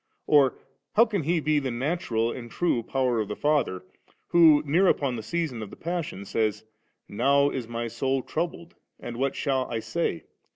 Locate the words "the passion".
5.69-6.21